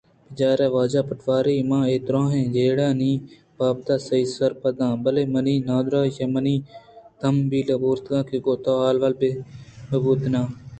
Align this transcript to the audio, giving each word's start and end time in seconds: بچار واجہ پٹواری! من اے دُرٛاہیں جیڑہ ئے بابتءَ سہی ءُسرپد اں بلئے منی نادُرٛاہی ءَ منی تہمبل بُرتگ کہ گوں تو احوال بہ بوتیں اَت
بچار 0.29 0.59
واجہ 0.75 1.01
پٹواری! 1.09 1.57
من 1.69 1.81
اے 1.89 1.95
دُرٛاہیں 2.07 2.45
جیڑہ 2.55 2.87
ئے 3.03 3.11
بابتءَ 3.57 3.95
سہی 4.07 4.23
ءُسرپد 4.29 4.75
اں 4.85 4.95
بلئے 5.03 5.23
منی 5.33 5.55
نادُرٛاہی 5.67 6.11
ءَ 6.23 6.33
منی 6.33 6.55
تہمبل 7.19 7.67
بُرتگ 7.81 8.15
کہ 8.29 8.37
گوں 8.45 8.57
تو 8.63 8.71
احوال 8.87 9.13
بہ 9.19 9.29
بوتیں 10.03 10.33
اَت 10.39 10.67